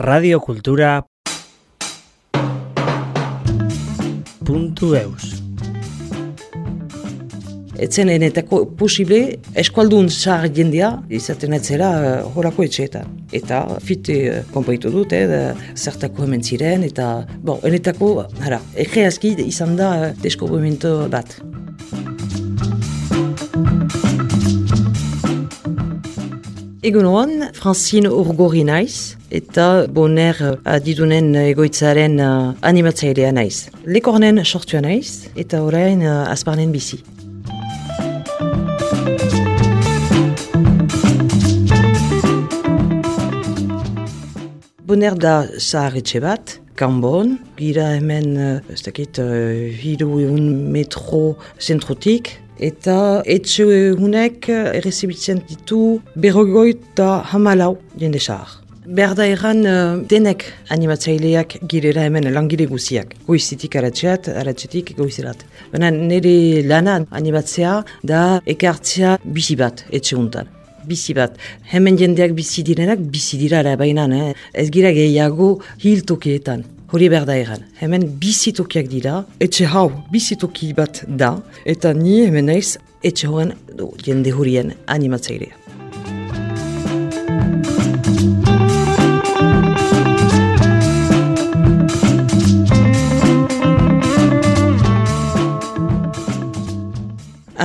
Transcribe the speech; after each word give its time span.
Radio 0.00 0.40
Kultura 0.40 1.02
eus. 4.96 5.26
Etzen 7.76 8.08
enetako 8.08 8.62
posible 8.80 9.18
eskualdun 9.60 10.08
zahar 10.08 10.48
jendea 10.56 10.88
izaten 11.12 11.52
etzera 11.58 11.90
uh, 11.98 12.32
horako 12.32 12.64
etxeetan. 12.64 13.12
Eta 13.36 13.60
fit 13.84 14.08
uh, 14.16 14.40
konpaitu 14.56 14.88
dut, 14.96 15.12
eh, 15.12 15.52
zertako 15.76 16.24
hemen 16.24 16.40
ziren, 16.40 16.88
eta 16.88 17.26
bon, 17.44 17.60
enetako, 17.60 18.24
hara, 18.40 18.62
egeazki 18.80 19.36
izan 19.44 19.76
da 19.76 19.92
uh, 19.98 20.10
deskubrimentu 20.24 20.96
bat. 21.12 21.36
Egunoan, 26.80 27.50
Francine 27.52 28.08
Urgori 28.08 28.64
naiz, 28.64 29.19
eta 29.30 29.86
boner 29.86 30.36
adidunen 30.66 31.32
egoitzaren 31.38 32.18
uh, 32.18 32.50
animatzailea 32.66 33.30
naiz. 33.32 33.70
Lekornen 33.86 34.42
sortua 34.44 34.82
naiz, 34.82 35.30
eta 35.38 35.62
orain 35.62 36.02
uh, 36.02 36.26
azparnen 36.30 36.74
bizi. 36.74 37.00
Boner 44.90 45.14
da 45.14 45.44
zaharretxe 45.60 46.18
bat, 46.24 46.56
kanbon, 46.74 47.36
gira 47.60 47.92
hemen, 47.94 48.32
ez 48.72 48.80
dakit, 48.82 49.20
uh, 49.22 49.70
hiru 49.70 50.18
egun 50.24 50.48
metro 50.74 51.36
zentrotik, 51.60 52.32
eta 52.60 52.96
etxe 53.30 53.64
hunek 53.94 54.50
errezibitzen 54.50 55.44
ditu 55.48 56.00
berrogoit 56.18 56.82
eta 56.90 57.12
hamalau 57.30 57.76
jende 57.96 58.18
zahar. 58.20 58.58
Berda 58.86 59.26
erran 59.26 59.64
uh, 59.64 60.10
denek 60.10 60.44
animatzaileak 60.72 61.58
girera 61.68 62.06
hemen 62.06 62.24
langile 62.32 62.64
guziak. 62.64 63.12
Goizitik 63.26 63.76
aratxeat, 63.76 64.30
aratxetik 64.40 64.94
goizerat. 64.96 65.44
Baina 65.72 65.90
nire 65.90 66.62
lana 66.64 66.94
animatzea 67.10 67.74
da 68.02 68.40
ekartzea 68.46 69.18
bizi 69.24 69.58
bat 69.60 69.84
etxe 69.92 70.16
huntan. 70.16 70.48
Bizi 70.88 71.12
bat. 71.14 71.36
Hemen 71.74 72.00
jendeak 72.00 72.32
bizi 72.36 72.64
direnak 72.64 73.04
bizi 73.12 73.38
dira 73.38 73.76
baina 73.76 74.08
eh? 74.16 74.32
ez 74.54 74.70
gira 74.70 74.92
gehiago 74.96 75.60
hiltokietan. 75.84 76.64
Hori 76.90 77.10
behar 77.10 77.26
da 77.26 77.36
egan. 77.36 77.68
Hemen 77.80 78.08
bizitokiak 78.22 78.88
dira, 78.88 79.26
etxe 79.40 79.66
hau 79.66 79.90
bizitoki 80.10 80.72
bat 80.74 81.04
da, 81.06 81.36
eta 81.66 81.92
ni 81.92 82.22
hemen 82.24 82.46
naiz 82.46 82.78
etxe 83.04 83.28
hoen 83.28 83.52
jende 84.02 84.32
horien 84.32 84.72
animatzailea. 84.88 85.59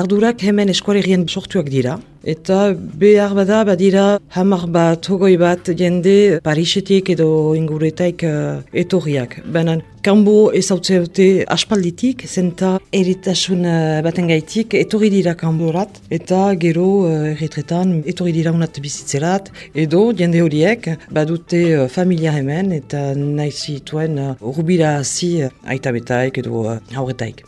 Ardurak 0.06 0.44
hemen 0.46 0.70
eskualerien 0.70 1.24
sortuak 1.26 1.70
dira, 1.74 1.96
eta 2.30 2.58
behar 3.02 3.32
bada 3.34 3.64
badira 3.66 4.04
hamar 4.36 4.68
bat, 4.70 5.08
hogoi 5.10 5.32
bat 5.42 5.72
jende 5.80 6.38
Parisetik 6.46 7.10
edo 7.16 7.30
inguretaik 7.58 8.22
uh, 8.28 8.60
etorriak. 8.84 9.40
Baina 9.56 9.80
kanbo 10.06 10.52
ezautze 10.60 11.00
dute 11.08 11.26
aspalditik, 11.56 12.22
zenta 12.30 12.76
eritasun 12.94 13.66
uh, 13.66 14.04
baten 14.06 14.30
gaitik 14.30 14.76
etorri 14.78 15.10
dira 15.16 15.34
kanborat, 15.40 15.98
eta 16.20 16.44
gero 16.62 16.86
uh, 17.08 17.16
erretretan 17.32 17.98
etorri 18.06 18.36
dira 18.38 18.54
unat 18.54 18.78
bizitzerat, 18.86 19.50
edo 19.74 20.04
jende 20.14 20.46
horiek 20.46 20.92
badute 21.18 21.64
uh, 21.80 21.88
familia 21.98 22.36
hemen, 22.38 22.76
eta 22.78 23.08
nahi 23.18 23.50
zituen 23.50 24.22
uh, 24.22 24.32
rubira 24.52 25.00
hazi 25.00 25.34
uh, 25.48 25.54
aitabetaik 25.66 26.44
edo 26.46 26.62
uh, 26.68 26.78
hauretaik. 26.94 27.42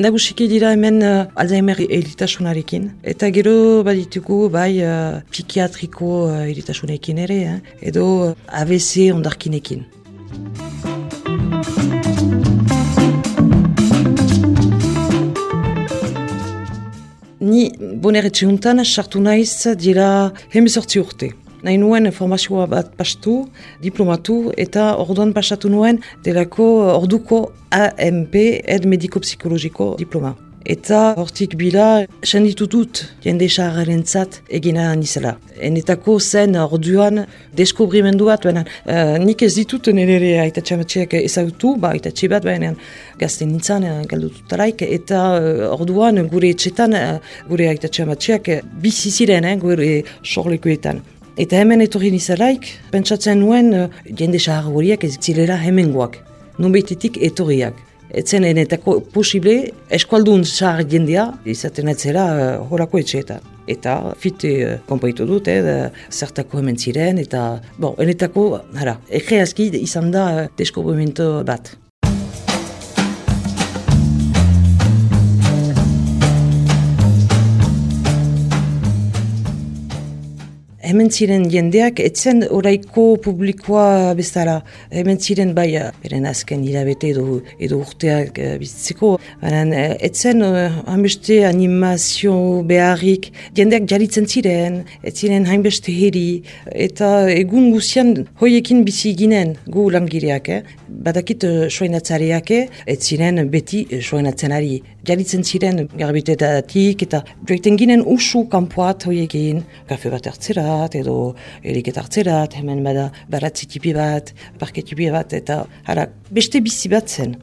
Nagusiki 0.00 0.46
dira 0.48 0.70
hemen 0.72 1.02
uh, 1.02 1.26
Alzheimer 1.36 1.76
eritasunarekin. 1.76 2.86
Eta 3.04 3.28
gero 3.36 3.82
baditugu 3.84 4.46
bai 4.48 4.80
uh, 4.80 5.18
psikiatriko 5.28 6.08
uh, 6.30 6.38
eritasunekin 6.48 7.20
ere, 7.20 7.36
eh? 7.50 7.58
edo 7.90 8.04
AVC 8.62 9.10
ondarkinekin. 9.12 9.84
Ni 17.44 17.66
boneretxe 18.00 18.48
huntan 18.48 18.80
sartu 18.86 19.20
naiz 19.20 19.76
dira 19.84 20.08
hemezortzi 20.56 21.04
urte. 21.04 21.34
Nahi 21.62 21.76
nuen 21.80 22.08
formazioa 22.12 22.66
bat 22.70 22.92
pastu, 22.96 23.42
diplomatu, 23.82 24.52
eta 24.56 24.94
orduan 25.02 25.34
pasatu 25.36 25.68
nuen 25.68 26.00
delako 26.24 26.68
orduko 26.96 27.50
AMP, 27.70 28.36
Ed 28.64 28.86
Mediko-Psikologiko 28.88 29.94
diploma. 30.00 30.36
Eta 30.70 31.14
hortik 31.16 31.54
bila, 31.56 32.04
senditu 32.20 32.66
dut 32.68 33.00
jende 33.24 33.46
xarraren 33.48 34.02
zat 34.04 34.40
egina 34.52 34.90
nizela. 34.94 35.32
Enetako 35.56 36.18
zen 36.20 36.56
orduan 36.60 37.22
deskubrimendu 37.56 38.28
bat, 38.28 38.44
baina 38.44 38.64
uh, 38.64 39.16
nik 39.20 39.42
ez 39.42 39.54
ditut 39.56 39.88
nire 39.96 40.34
aitatxamatxeak 40.44 41.16
ezagutu, 41.22 41.76
ba 41.80 41.94
aitatxe 41.96 42.28
bat, 42.28 42.44
baina 42.44 42.74
gazten 43.20 43.54
nintzen 43.54 43.88
uh, 43.88 44.02
galdututaraik, 44.10 44.84
eta 44.98 45.22
uh, 45.38 45.70
orduan 45.78 46.20
gure 46.28 46.52
etxetan, 46.52 46.96
uh, 46.96 47.40
gure 47.48 47.70
aitatxamatxeak 47.72 48.52
bizi 48.84 49.10
ziren, 49.10 49.48
eh, 49.48 49.56
gure 49.60 49.90
sorlekuetan. 50.22 51.00
Eta 51.40 51.56
hemen 51.56 51.80
etorri 51.80 52.10
nizalaik, 52.12 52.66
pentsatzen 52.92 53.38
nuen 53.40 53.70
uh, 53.72 53.86
jende 54.18 54.36
sahar 54.36 54.66
horiek 54.76 55.06
ez 55.06 55.14
zilera 55.24 55.54
hemengoak, 55.62 56.18
nubetitik 56.60 57.16
etorriak. 57.30 57.78
Etzen 58.20 58.44
enetako 58.44 58.98
posible 59.14 59.54
eskualdun 59.96 60.44
sahar 60.44 60.84
jendea 60.90 61.30
izaten 61.48 61.88
etzera 61.94 62.26
uh, 62.34 62.50
horako 62.68 63.00
etxeetan. 63.00 63.46
Eta 63.72 63.96
fit 64.20 64.44
uh, 64.50 64.76
konpaitu 64.90 65.24
dut, 65.24 65.48
eh, 65.48 65.88
zertako 66.12 66.60
hemen 66.60 66.76
ziren, 66.76 67.22
eta 67.24 67.46
bon, 67.78 67.96
enetako, 68.04 68.50
hara, 68.76 68.98
egeazki 69.08 69.70
izan 69.80 70.12
da 70.12 70.26
uh, 70.34 70.48
deskubrimentu 70.60 71.38
bat. 71.48 71.72
Hemen 80.90 81.10
ziren 81.14 81.44
jendeak, 81.50 82.00
etzen 82.02 82.42
oraiko 82.50 83.04
publikoa 83.22 84.14
bezala, 84.18 84.56
hemen 84.90 85.20
ziren 85.22 85.52
bai, 85.54 85.68
eh, 85.78 85.90
beren 86.02 86.26
azken 86.26 86.64
hilabete 86.66 87.12
edo, 87.12 87.40
edo 87.62 87.78
urteak 87.84 88.40
uh, 88.42 88.56
bizitzeko, 88.60 89.12
uh, 89.16 89.60
etzen 90.08 90.42
uh, 90.46 90.80
hainbeste 90.90 91.40
animazio 91.46 92.34
beharrik, 92.66 93.30
jendeak 93.56 93.86
jaritzen 93.90 94.26
ziren, 94.26 94.80
ez 95.06 95.14
ziren 95.14 95.46
hainbeste 95.50 95.94
heri, 95.94 96.42
eta 96.74 97.10
egun 97.30 97.70
guzian 97.74 98.14
hoiekin 98.42 98.82
bizi 98.86 99.14
ginen 99.18 99.56
gu 99.70 99.88
langireak, 99.94 100.50
eh? 100.50 100.62
badakit 100.90 101.46
soinatzareak, 101.70 102.50
ez 102.90 102.98
ziren 102.98 103.44
beti 103.52 103.84
soinatzen 104.02 104.52
ari, 104.52 104.80
jaritzen 105.06 105.46
ziren 105.46 105.84
garbitetatik, 105.96 107.06
eta 107.06 107.22
joiten 107.48 107.78
ginen 107.80 108.02
usu 108.16 108.44
kanpoat 108.50 109.06
hoiekin, 109.08 109.62
kafe 109.88 110.12
bat 110.12 110.26
hartzera, 110.28 110.66
bat, 110.80 110.96
edo 110.96 111.34
eriket 111.62 112.00
hartzerat, 112.00 112.56
hemen 112.58 112.82
bada 112.86 113.10
baratzi 113.30 113.68
tipi 113.70 113.94
bat, 113.96 114.34
parke 114.58 114.82
tipi 114.82 115.10
bat, 115.12 115.32
eta 115.36 115.64
hara, 115.86 116.08
beste 116.32 116.64
bizi 116.64 116.90
bat 116.92 117.08
zen. 117.08 117.36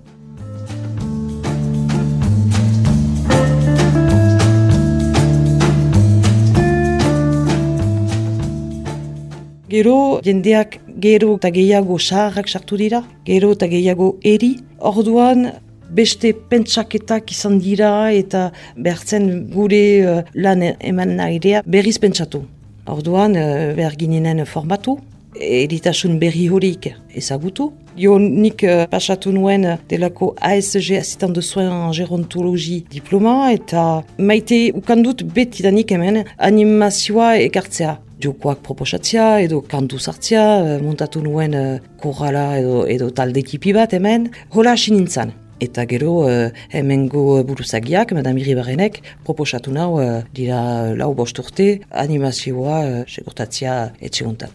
Gero, 9.67 10.21
jendeak 10.23 10.77
gero 11.03 11.33
eta 11.35 11.49
gehiago 11.51 11.97
saharrak 11.99 12.47
sartu 12.47 12.77
dira, 12.79 13.01
gero 13.27 13.51
eta 13.51 13.67
gehiago 13.67 14.13
eri, 14.23 14.53
orduan 14.79 15.49
beste 15.89 16.33
pentsaketak 16.51 17.31
izan 17.31 17.59
dira 17.63 18.11
eta 18.11 18.51
behartzen 18.75 19.27
gure 19.53 19.83
uh, 20.03 20.21
lan 20.35 20.63
eman 20.63 21.17
nahirea 21.19 21.63
berriz 21.65 21.97
pentsatu. 21.99 22.45
Orduan, 22.87 23.35
uh, 23.35 23.73
behar 23.75 23.95
ginenen 23.99 24.45
formatu, 24.45 24.97
eritasun 25.35 26.17
berri 26.21 26.47
horik 26.49 26.87
ezagutu. 27.15 27.71
Jo 27.97 28.17
nik 28.21 28.63
uh, 28.63 28.85
pasatu 28.91 29.33
nuen 29.35 29.65
delako 29.89 30.33
ASG, 30.39 30.97
Assistant 31.01 31.35
de 31.35 31.41
Soin 31.41 31.91
Gerontologi 31.93 32.83
diploma, 32.91 33.51
eta 33.51 34.03
maite 34.17 34.71
ukandut 34.77 35.23
beti 35.35 35.65
danik 35.65 35.91
hemen 35.91 36.23
animazioa 36.37 37.35
ekartzea. 37.47 37.97
Jokoak 38.23 38.63
proposatzea 38.65 39.25
edo 39.45 39.59
kantu 39.61 39.99
sartzea, 39.99 40.45
uh, 40.61 40.77
montatu 40.85 41.21
nuen 41.25 41.57
uh, 41.57 41.67
korrala 42.01 42.53
edo, 42.61 42.85
edo 42.87 43.11
talde 43.11 43.43
ekipi 43.43 43.75
bat 43.75 43.93
hemen, 43.97 44.31
hola 44.55 44.77
hasi 44.77 44.95
nintzen. 44.95 45.35
Eta 45.59 45.87
gero 45.89 46.19
uh, 46.21 46.51
hemengo 46.69 47.41
buruzagiak, 47.43 48.11
Madame 48.13 48.43
Iribarrenek, 48.43 49.01
proposatu 49.25 49.71
nau 49.73 49.97
uh, 49.97 50.21
dira 50.29 50.93
lau 50.93 51.15
bost 51.17 51.39
urte 51.41 51.79
animazioa 51.89 52.77
uh, 52.85 53.01
segurtatzia 53.09 53.73
etxe 53.97 54.27
guntan. 54.27 54.53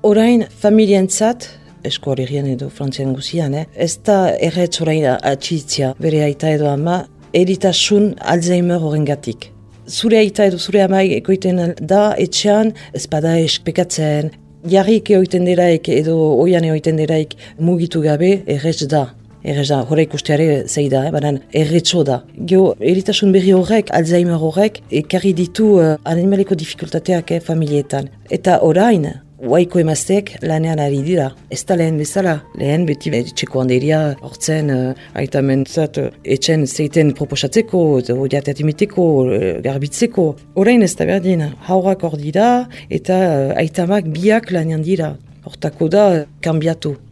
Orain 0.00 0.48
familientzat, 0.48 1.50
eskualerian 1.84 2.48
edo 2.48 2.72
frantzian 2.72 3.12
guzian, 3.12 3.52
eh? 3.54 3.68
ez 3.76 4.00
da 4.08 4.32
erretz 4.40 4.80
orain 4.80 5.04
atxitzia 5.12 5.92
bere 6.00 6.24
aita 6.24 6.48
edo 6.56 6.72
ama, 6.72 7.02
eritasun 7.36 8.14
Alzheimer 8.24 8.80
horren 8.80 9.04
gatik. 9.04 9.50
Zure 9.90 10.20
aita 10.20 10.44
edo 10.46 10.58
zure 10.58 10.84
ama 10.84 11.00
ekoiten 11.02 11.58
da 11.92 12.02
etxean, 12.22 12.70
ez 12.94 13.06
bada 13.10 13.32
espekatzen, 13.42 14.30
jarrik 14.70 15.10
eoiten 15.10 15.48
deraik 15.48 15.88
edo 15.90 16.14
oian 16.44 16.66
eoiten 16.68 17.00
deraik 17.00 17.34
mugitu 17.58 18.02
gabe 18.04 18.36
erretz 18.46 18.86
da. 18.92 19.08
Erretz 19.42 19.70
da, 19.72 19.80
horre 19.88 20.04
ikusteare 20.04 20.46
zei 20.68 20.84
da, 20.92 21.06
eh? 21.08 21.10
banan 21.10 21.40
erretzo 21.56 22.04
da. 22.04 22.20
Gio, 22.46 22.74
eritasun 22.92 23.32
berri 23.32 23.54
horrek, 23.56 23.90
Alzheimer 23.96 24.38
horrek, 24.38 24.82
ekarri 25.02 25.32
ditu 25.34 25.70
uh, 25.80 25.94
animaliko 26.04 26.54
dificultateak 26.60 27.32
eh, 27.32 27.40
familietan. 27.40 28.12
Eta 28.30 28.58
orain, 28.68 29.08
Waiko 29.40 29.78
emazteek 29.80 30.34
lanean 30.44 30.82
ari 30.84 30.98
dira. 31.00 31.30
Ez 31.48 31.62
da 31.64 31.76
lehen 31.80 31.96
bezala. 31.96 32.34
Lehen 32.60 32.84
beti 32.84 33.08
etxeko 33.16 33.62
handeria 33.62 34.00
hortzen 34.20 34.68
uh, 34.74 34.92
aita 35.16 35.40
mentzat 35.40 35.96
uh, 35.96 36.10
etxen 36.36 36.66
zeiten 36.68 37.14
proposatzeko, 37.16 37.80
odiatatimiteko, 38.26 39.06
uh, 39.24 39.52
garbitzeko. 39.64 40.26
Horein 40.60 40.84
ez 40.84 40.92
da 40.98 41.08
berdin, 41.08 41.46
haurak 41.70 42.04
hor 42.04 42.18
dira 42.20 42.50
eta 42.92 43.20
uh, 43.30 43.60
aitamak 43.62 44.12
biak 44.12 44.52
lanean 44.52 44.84
dira. 44.84 45.14
Hortako 45.48 45.88
da, 45.88 46.08
uh, 46.20 47.09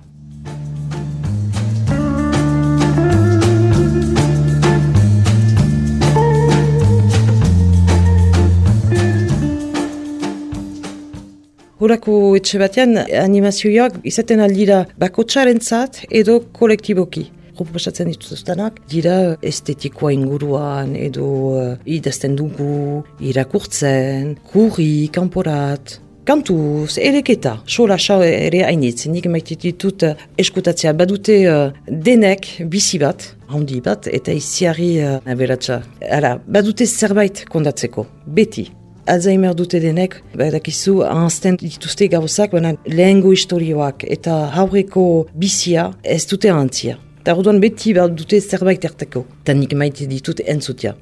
Horako 11.79 12.35
etxe 12.35 12.59
batean 12.59 12.97
animazioak 12.99 14.01
izaten 14.11 14.41
aldira 14.43 14.81
bakotxaren 14.99 15.61
zat 15.63 16.01
edo 16.11 16.41
kolektiboki. 16.57 17.29
Proposatzen 17.59 18.11
dituztenak 18.11 18.81
dira 18.91 19.15
estetikoa 19.47 20.11
inguruan 20.15 20.97
edo 20.99 21.29
uh, 21.53 21.71
idazten 21.87 22.35
dugu, 22.39 23.05
irakurtzen, 23.31 24.35
kurri, 24.51 25.07
kanporat, 25.15 26.01
kantuz, 26.27 26.99
ereketa, 26.99 27.57
sola 27.67 27.99
sa 27.99 28.19
ere 28.27 28.65
hainitz, 28.67 29.07
nik 29.11 29.31
maitit 29.31 29.63
ditut 29.69 30.03
eskutatzea 30.39 30.97
badute 30.99 31.39
uh, 31.51 31.61
denek 31.87 32.51
bizi 32.75 32.99
bat, 33.03 33.31
handi 33.55 33.79
bat, 33.87 34.11
eta 34.11 34.35
iziari 34.35 34.97
uh, 35.03 35.21
aberatza. 35.27 35.83
badute 36.47 36.87
zerbait 36.87 37.45
kondatzeko, 37.55 38.07
beti. 38.27 38.69
Alzheimer 39.09 39.55
dute 39.57 39.79
denek, 39.81 40.19
badakizu, 40.37 40.99
ahazten 41.09 41.57
dituzte 41.63 42.11
gauzak, 42.13 42.53
baina 42.53 42.75
lehengo 42.99 43.33
historioak 43.33 44.05
eta 44.17 44.35
haureko 44.61 45.05
bizia 45.45 45.89
ez 46.17 46.25
dute 46.29 46.53
antzia. 46.53 46.99
Eta 47.23 47.37
orduan 47.41 47.63
beti 47.65 47.95
bat 47.97 48.13
dute 48.21 48.41
zerbait 48.41 48.85
erteko, 48.85 49.25
eta 49.41 49.57
nik 49.57 49.73
maite 49.81 50.11
ditut 50.13 50.45
entzutia. 50.45 50.93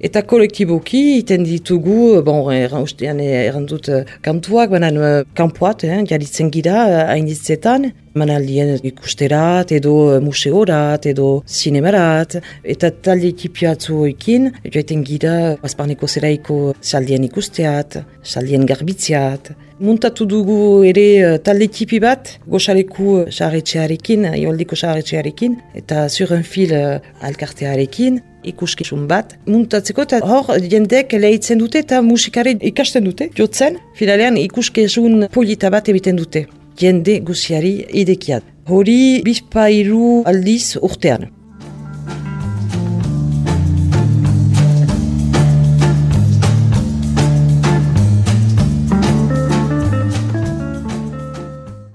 Eta 0.00 0.22
kolektiboki, 0.24 1.00
iten 1.20 1.42
ditugu, 1.44 2.22
bon, 2.24 2.46
erran 2.54 2.86
ustean 2.86 3.18
errandut 3.20 3.90
uh, 3.92 3.98
kantuak, 4.24 4.70
baina 4.72 4.88
uh, 4.96 5.10
kanpoat, 5.36 5.84
eh, 5.84 5.98
jaritzen 6.08 6.48
gira, 6.54 6.86
hainitzetan, 7.12 7.90
manaldien 8.14 8.76
ikusterat, 8.82 9.72
edo 9.72 9.94
museorat, 10.24 11.06
edo 11.06 11.42
sinemarat, 11.46 12.38
eta 12.64 12.90
talde 12.90 13.30
ekipiatzu 13.30 14.00
oikin, 14.08 14.50
joiten 14.66 15.04
gira, 15.06 15.56
azparneko 15.66 16.08
zeraiko 16.08 16.60
saldien 16.80 17.26
ikusteat, 17.30 18.00
saldien 18.22 18.66
garbitziat, 18.66 19.52
Muntatu 19.80 20.26
dugu 20.28 20.84
ere 20.84 21.38
talde 21.40 21.64
tipi 21.72 21.96
bat, 22.04 22.34
goxaleku 22.52 23.22
xarretxearekin, 23.32 24.26
ioldiko 24.36 24.76
xarretxearekin, 24.76 25.54
eta 25.80 26.02
zuren 26.12 26.44
fil 26.44 26.74
alkartearekin, 26.76 28.20
ikuskizun 28.52 29.08
bat. 29.08 29.38
Muntatzeko 29.48 30.04
eta 30.04 30.20
hor 30.20 30.52
jendek 30.60 31.16
lehitzen 31.24 31.64
dute 31.64 31.80
eta 31.80 32.04
musikari 32.04 32.58
ikasten 32.74 33.08
dute, 33.08 33.32
jotzen, 33.40 33.80
finalean 33.96 34.36
ikuskizun 34.44 35.30
polita 35.32 35.72
bat 35.72 35.88
ebiten 35.88 36.20
dute. 36.20 36.44
Jende 36.80 37.18
guziari 37.20 37.74
idekiat. 37.92 38.44
Hori 38.72 39.20
bizpairu 39.24 40.22
aldiz 40.24 40.78
urtean. 40.80 41.26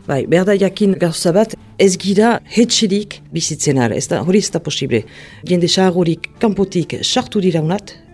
Bai, 0.06 0.22
behar 0.30 0.46
da 0.46 0.54
jakin 0.54 0.94
gauza 1.02 1.34
bat, 1.34 1.58
ez 1.82 1.96
gira 1.98 2.36
hetxerik 2.46 3.24
bizitzen 3.34 3.82
ara, 3.82 3.98
ez 3.98 4.06
da, 4.12 4.22
hori 4.22 4.38
ez 4.38 4.52
da 4.54 4.62
posible. 4.62 5.02
Jende 5.50 5.66
xagorik 5.66 6.30
kanpotik 6.38 7.00
sartu 7.02 7.42
dira 7.42 7.66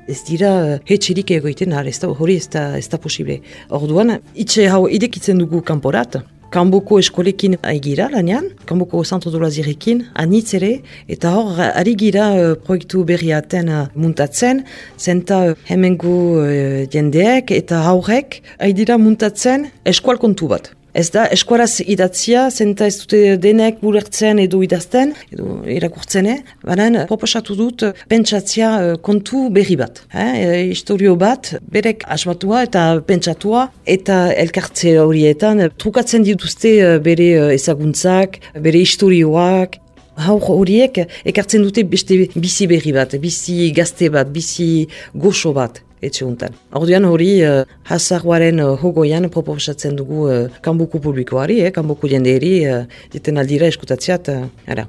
ez 0.07 0.23
dira 0.23 0.79
hetxerik 0.87 1.31
egoiten 1.31 1.73
ara, 1.73 1.89
ez 1.89 1.99
da, 1.99 2.07
hori 2.07 2.37
ez 2.37 2.47
da, 2.47 2.77
ez 2.77 2.87
da 2.87 2.97
posible. 2.97 3.41
Orduan, 3.69 4.21
itxe 4.35 4.69
hau 4.71 4.87
idekitzen 4.87 5.37
dugu 5.37 5.61
kanporat, 5.61 6.23
Kanboko 6.51 6.97
eskolekin 6.99 7.53
aigira 7.63 8.09
lanean, 8.11 8.49
Kanboko 8.67 9.05
Santo 9.07 9.31
Dolazirekin, 9.31 10.01
anitz 10.19 10.49
ere, 10.57 10.71
eta 11.07 11.31
hor, 11.37 11.61
ari 11.63 11.93
gira 11.95 12.25
uh, 12.35 12.49
proiektu 12.65 13.05
berriaten 13.07 13.71
uh, 13.71 13.85
muntatzen, 13.95 14.65
zenta 14.99 15.39
uh, 15.53 15.55
hemengo 15.71 16.17
uh, 16.41 16.83
jendeek 16.91 17.55
eta 17.55 17.79
haurek, 17.87 18.41
aidira 18.59 18.99
muntatzen 18.99 19.69
eskual 19.87 20.19
kontu 20.19 20.51
bat. 20.51 20.73
Ez 20.93 21.07
da, 21.13 21.23
eskuaraz 21.31 21.79
idatzia, 21.87 22.49
zenta 22.51 22.87
ez 22.89 22.97
dute 22.99 23.37
denek 23.39 23.77
bulertzen 23.79 24.41
edo 24.43 24.59
idazten, 24.65 25.13
edo 25.31 25.61
irakurtzen, 25.71 26.27
eh? 26.27 26.39
baina 26.67 27.05
proposatu 27.07 27.55
dut 27.55 27.85
pentsatzia 28.11 28.71
eh, 28.81 28.95
kontu 28.99 29.45
berri 29.55 29.77
bat. 29.79 30.01
Eh? 30.11 30.67
historio 30.71 31.13
bat, 31.15 31.53
berek 31.71 32.03
asmatua 32.11 32.65
eta 32.67 32.83
pentsatua, 33.07 33.69
eta 33.87 34.17
elkartze 34.43 34.97
horietan 34.99 35.69
trukatzen 35.79 36.27
dituzte 36.27 36.73
bere 37.05 37.29
ezaguntzak, 37.55 38.41
bere 38.59 38.83
historioak, 38.83 39.79
Haur 40.21 40.43
horiek 40.51 40.97
ekartzen 41.25 41.63
dute 41.63 41.85
beste 41.87 42.17
bizi 42.35 42.67
berri 42.69 42.91
bat, 42.93 43.15
bizi 43.23 43.71
gazte 43.73 44.09
bat, 44.11 44.27
bizi 44.29 44.67
goxo 45.15 45.53
bat 45.55 45.79
etxe 46.01 46.25
untan. 46.25 46.55
Orduan 46.77 47.05
hori 47.05 47.29
uh, 47.45 47.61
hasarroaren 47.89 48.61
uh, 48.63 48.71
hogoian 48.81 49.29
proposatzen 49.33 49.95
dugu 49.99 50.25
uh, 50.27 50.39
kanbuku 50.65 51.01
publikoari, 51.03 51.61
eh, 51.65 51.71
kanbuku 51.75 52.09
jendeeri, 52.11 52.53
uh, 52.69 52.81
diten 53.13 53.37
aldira 53.41 53.69
eskutatziat, 53.71 54.33
uh, 54.33 54.87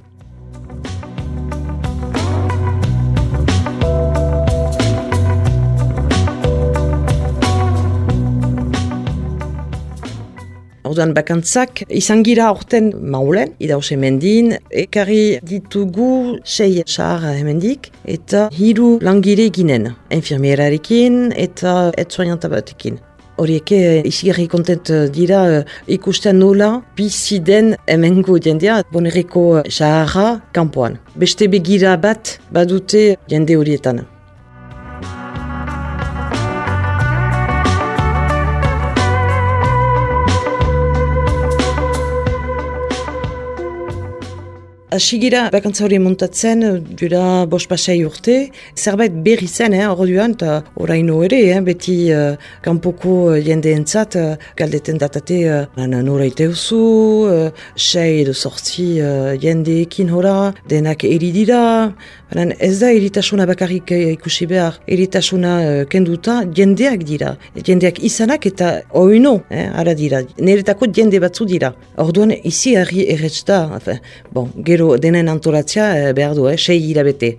Orduan 10.93 11.15
bakantzak 11.17 11.87
izan 11.89 12.21
gira 12.27 12.51
orten 12.53 12.91
maulen, 13.15 13.55
idause 13.65 13.97
mendin, 13.97 14.51
ekarri 14.83 15.39
ditugu 15.49 16.37
sei 16.45 16.83
sahar 16.85 17.39
hemendik, 17.39 17.89
eta 18.05 18.51
hiru 18.53 18.99
langire 19.01 19.49
ginen, 19.57 19.89
infirmierarekin 20.13 21.33
eta 21.47 21.95
etzoianta 21.97 22.53
batekin. 22.53 23.01
Horieke 23.41 24.03
izigarri 24.05 24.45
kontent 24.53 24.93
dira 25.17 25.41
ikusten 25.89 26.37
nola 26.45 26.75
bizi 26.99 27.41
den 27.41 27.73
hemengo 27.89 28.37
jendea 28.37 28.83
bonereko 28.93 29.63
saharra 29.71 30.43
kampuan. 30.53 31.01
Beste 31.17 31.49
begira 31.49 31.97
bat 31.97 32.37
badute 32.53 33.15
jende 33.33 33.57
horietan. 33.57 34.05
Asigira, 44.93 45.47
bakantza 45.49 45.87
hori 45.87 45.97
montatzen, 45.99 46.61
dura 47.01 47.47
bost 47.49 47.69
pasai 47.71 48.03
urte, 48.05 48.35
zerbait 48.77 49.15
berri 49.25 49.49
zen, 49.49 49.73
eh, 49.73 49.87
orduan, 49.89 50.35
eta 50.37 50.59
oraino 50.85 51.23
ere, 51.25 51.39
eh, 51.49 51.61
beti 51.65 51.95
uh, 52.13 52.37
kanpoko 52.61 53.33
jendeentzat 53.47 54.17
uh, 54.21 54.35
galdeten 54.59 55.01
datate 55.01 55.39
uh, 55.49 55.87
nora 55.89 56.27
iteuzu, 56.29 56.83
uh, 57.25 57.51
sei 57.75 58.21
edo 58.21 58.35
sortzi 58.35 59.01
uh, 59.01 59.33
jendeekin 59.41 60.13
hora, 60.13 60.53
denak 60.69 61.05
eridira, 61.09 61.63
Baina 62.33 62.55
ez 62.65 62.79
da 62.81 62.89
eritasuna 62.97 63.45
bakarrik 63.45 63.91
ikusi 63.93 64.47
behar, 64.49 64.79
eritasuna 64.89 65.51
uh, 65.61 65.73
kenduta 65.93 66.39
jendeak 66.57 67.03
dira. 67.05 67.35
Jendeak 67.67 67.99
izanak 68.09 68.47
eta 68.49 68.71
oino, 68.97 69.35
eh, 69.53 69.67
ara 69.69 69.93
dira. 69.99 70.23
Neretako 70.41 70.89
jende 70.97 71.21
batzu 71.21 71.45
dira. 71.51 71.75
Orduan, 72.01 72.33
izi 72.33 72.73
harri 72.81 73.05
erretz 73.13 73.45
da. 73.45 73.59
bon, 74.33 74.49
gero 74.65 74.82
denen 75.01 75.31
antolatzea 75.33 75.89
uh, 75.95 76.13
behar 76.17 76.37
du, 76.39 76.49
eh, 76.51 76.59
sei 76.59 76.79
hilabete. 76.91 77.37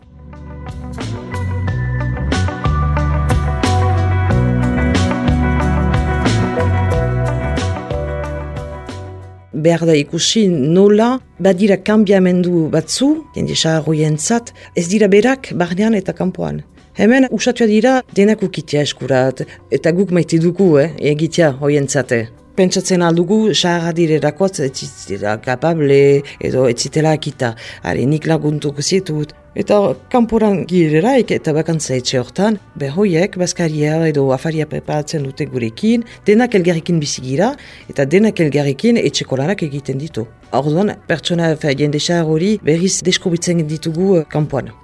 behar 9.64 9.86
da 9.88 9.96
ikusi 9.96 10.48
nola 10.50 11.20
badira 11.40 11.78
kanbiamendu 11.88 12.68
batzu, 12.74 13.10
jende 13.36 13.56
saharroien 13.56 14.18
zat, 14.20 14.52
ez 14.76 14.88
dira 14.92 15.08
berak 15.08 15.54
barnean 15.56 15.96
eta 15.96 16.16
kanpoan. 16.18 16.62
Hemen 17.00 17.30
usatua 17.34 17.68
dira 17.70 17.98
denak 18.16 18.44
ukitea 18.46 18.84
eskurat, 18.86 19.42
eta 19.72 19.96
guk 19.96 20.12
maite 20.12 20.38
dugu, 20.38 20.78
eh, 20.84 20.92
egitea 21.16 21.54
hoien 21.62 21.88
zate. 21.88 22.26
Pentsatzen 22.54 23.02
aldugu, 23.02 23.38
saharra 23.54 23.92
direrako 23.98 24.46
ez 24.62 24.74
zitela 24.78 25.40
kapable 25.42 26.22
edo 26.40 26.68
ez 26.70 26.76
zitela 26.78 27.14
akita. 27.18 27.56
Hale, 27.82 28.06
nik 28.06 28.28
laguntuk 28.30 28.82
zitut. 28.82 29.34
Eta 29.56 29.80
kanporan 30.10 30.60
gireraik 30.70 31.32
eta 31.32 31.54
bakantza 31.54 31.96
etxe 31.96 32.20
hortan, 32.20 32.60
behoiek, 32.78 33.40
baskaria 33.42 33.98
edo 34.08 34.28
afaria 34.34 34.66
preparatzen 34.70 35.26
dute 35.26 35.46
gurekin, 35.50 36.06
denak 36.26 36.54
elgarrekin 36.54 37.02
bizigira 37.02 37.56
eta 37.90 38.06
denak 38.06 38.40
elgarrekin 38.46 39.02
etxeko 39.02 39.42
lanak 39.42 39.66
egiten 39.66 39.98
ditu. 39.98 40.28
Orduan, 40.54 40.94
pertsona 41.08 41.56
jende 41.58 42.00
hori 42.22 42.60
berriz 42.62 43.02
deskobitzen 43.02 43.68
ditugu 43.68 44.18
uh, 44.20 44.26
kanpoan. 44.30 44.83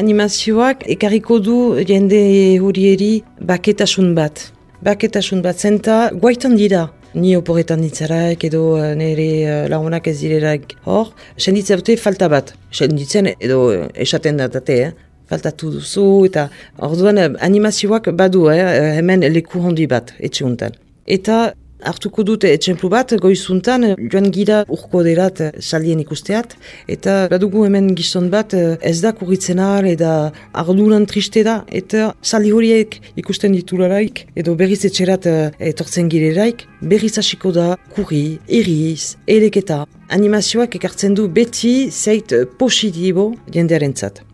Animazioak 0.00 0.86
ekarriko 0.94 1.36
du 1.44 1.54
jende 1.84 2.20
horieri 2.64 3.10
baketasun 3.50 4.14
bat. 4.16 4.46
Baketasun 4.86 5.42
bat 5.44 5.60
zenta 5.60 5.96
guaitan 6.22 6.56
dira. 6.56 6.86
Ni 7.12 7.34
oporetan 7.36 7.82
ditzaraik 7.84 8.46
edo 8.48 8.62
uh, 8.78 8.94
nire 8.96 9.28
uh, 9.42 9.68
lagunak 9.68 10.06
ez 10.08 10.16
direlaik 10.22 10.76
hor. 10.86 11.10
Senditza 11.36 11.76
dute 11.76 11.98
falta 12.00 12.30
bat. 12.32 12.54
Senditzen 12.72 13.28
edo 13.34 13.60
uh, 13.74 13.88
esaten 14.06 14.40
datate, 14.40 14.78
eh? 14.86 15.08
faltatu 15.30 15.74
duzu 15.76 16.06
eta 16.26 16.48
orduan 16.86 17.20
animazioak 17.38 18.08
badu 18.18 18.48
eh? 18.54 18.60
hemen 18.96 19.26
leku 19.34 19.60
hondi 19.62 19.86
bat 19.86 20.14
etxe 20.18 20.70
Eta 21.06 21.36
hartuko 21.82 22.24
dute 22.26 22.50
etxemplu 22.54 22.90
bat, 22.92 23.14
goizuntan, 23.20 23.94
joan 24.12 24.30
gira 24.34 24.62
urko 24.68 25.02
derat 25.06 25.42
saldien 25.60 26.00
ikusteat, 26.02 26.56
eta 26.88 27.26
badugu 27.32 27.64
hemen 27.66 27.92
gizon 27.98 28.30
bat 28.32 28.54
ez 28.54 28.98
da 29.02 29.12
kurritzen 29.16 29.58
ahal, 29.58 29.88
eta 29.90 30.32
arduran 30.52 31.06
triste 31.10 31.44
da, 31.46 31.60
eta 31.68 32.12
saldi 32.22 32.52
horiek 32.56 32.98
ikusten 33.20 33.54
ditularaik, 33.56 34.26
edo 34.36 34.56
berriz 34.58 34.82
etxerat 34.88 35.28
etortzen 35.72 36.10
gireraik, 36.12 36.66
berriz 36.80 37.16
hasiko 37.18 37.52
da 37.56 37.74
kurri, 37.94 38.38
eriz, 38.48 39.16
ereketa. 39.26 39.84
Animazioak 40.10 40.74
ekartzen 40.80 41.14
du 41.14 41.28
beti 41.28 41.90
zeit 41.90 42.34
positibo 42.58 43.30
jendearen 43.54 43.94
zat. 43.94 44.24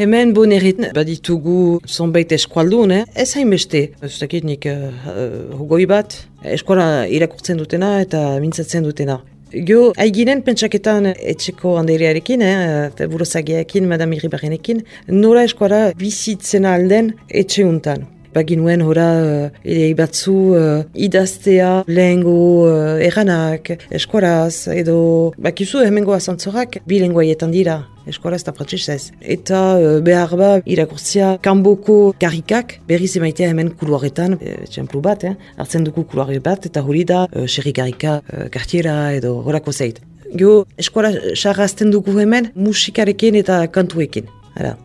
Hemen 0.00 0.30
bon 0.32 0.48
baditugu 0.96 1.78
zonbait 1.84 2.30
eskualdun, 2.32 2.90
eh? 2.90 3.02
ez 3.14 3.34
hainbeste. 3.36 3.82
Ez 4.00 4.14
dakit 4.16 4.46
nik 4.48 4.64
uh, 4.64 5.82
bat, 5.90 6.14
eskuala 6.42 7.04
irakurtzen 7.04 7.58
dutena 7.60 8.00
eta 8.00 8.38
mintzatzen 8.40 8.82
dutena. 8.82 9.18
Gio, 9.52 9.92
haiginen 9.98 10.40
pentsaketan 10.40 11.10
etxeko 11.12 11.74
handerearekin, 11.76 12.40
eh, 12.40 13.06
burozagiakin, 13.12 13.88
madame 13.92 14.16
irribarrenekin, 14.16 14.80
nola 15.10 15.44
eskuala 15.44 15.92
bizitzen 15.98 16.64
alden 16.64 17.12
etxe 17.28 17.66
untan. 17.68 18.08
Baginuen 18.32 18.80
hora 18.80 19.10
uh, 19.20 19.94
batzu 19.98 20.38
uh, 20.54 20.82
idaztea 20.94 21.82
lehengo 21.88 22.38
uh, 22.70 22.96
eranak, 23.04 23.74
eskuaraz, 23.90 24.68
edo 24.72 25.34
bakizu 25.36 25.84
hemengo 25.84 26.16
azantzorak 26.16 26.80
bi 26.86 27.04
lenguaietan 27.04 27.50
dira 27.52 27.82
eskolaz 28.12 28.42
eta 28.42 28.54
frantzesez. 28.56 29.12
Eta 29.20 29.60
uh, 29.78 29.94
behar 30.04 30.34
ba, 30.38 30.50
irakurtzia 30.66 31.36
kanboko 31.44 31.98
karikak 32.20 32.78
berriz 32.88 33.14
emaitea 33.20 33.50
hemen 33.52 33.72
kuluaretan, 33.80 34.38
e, 34.40 34.58
bat, 35.00 35.24
eh? 35.24 35.34
hartzen 35.56 35.84
dugu 35.84 36.04
kuluare 36.04 36.40
bat, 36.40 36.66
eta 36.66 36.82
hori 36.82 37.04
da, 37.04 37.24
uh, 37.30 37.46
xerri 37.46 37.72
karika, 37.72 38.20
uh, 38.20 38.48
kartiera 38.50 39.12
edo 39.14 39.38
horako 39.46 39.72
zeit. 39.72 40.00
Gio, 40.30 40.64
eskola 40.78 41.10
xarrazten 41.34 41.90
dugu 41.90 42.18
hemen 42.18 42.52
musikarekin 42.54 43.40
eta 43.42 43.66
kantuekin. 43.72 44.30
Hala. 44.54 44.76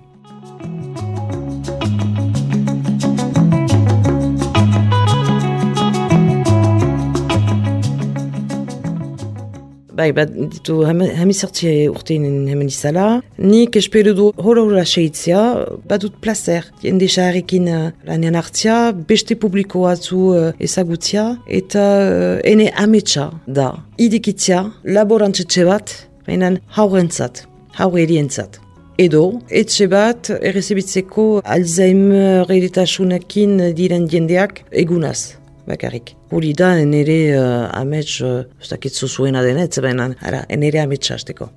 Bai, 9.95 10.09
bat 10.15 10.31
ditu 10.31 10.81
hemizertzi 10.85 11.87
urtein 11.91 12.25
hemen 12.49 12.69
izala. 12.71 13.21
Nik 13.37 13.77
espero 13.79 14.13
du 14.17 14.31
hor 14.37 14.59
hor 14.61 14.75
seitzia, 14.85 15.41
bat 15.89 16.03
dut 16.03 16.17
placer. 16.21 16.67
Jende 16.83 17.07
xaharrekin 17.11 17.69
uh, 17.71 17.91
lanean 18.07 18.37
hartzia, 18.39 18.91
beste 19.09 19.37
publikoa 19.39 19.95
zu 19.95 20.19
uh, 20.33 20.51
ezagutzia, 20.59 21.25
eta 21.47 21.85
uh, 22.01 22.35
ene 22.43 22.71
ametsa 22.75 23.29
da. 23.47 23.71
Idikitzia, 24.01 24.65
laborantzetxe 24.97 25.65
bat, 25.67 25.95
mainan 26.27 26.59
haurentzat, 26.77 27.45
haurerientzat. 27.79 28.59
Edo, 28.99 29.41
etxe 29.51 29.89
bat, 29.91 30.29
errezibitzeko 30.39 31.41
Alzheimer 31.43 32.51
eritasunekin 32.55 33.57
diren 33.75 34.07
jendeak 34.11 34.63
egunaz 34.71 35.35
bakarrik. 35.67 36.15
Hori 36.31 36.53
da, 36.53 36.73
nire 36.85 37.19
uh, 37.37 37.67
amets, 37.73 38.21
uh, 38.21 38.45
ez 38.61 38.71
dakitzu 38.71 39.07
zuena 39.07 39.43
denetz, 39.45 39.79
baina, 39.83 40.11
ara, 40.21 40.45
nire 40.55 40.83
amets 40.85 41.11
hasteko. 41.11 41.51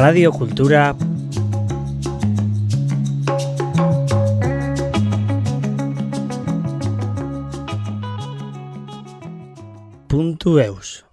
Radio 0.00 0.32
Kultura 0.32 0.94
Puntu 10.08 10.58
eus 10.58 11.04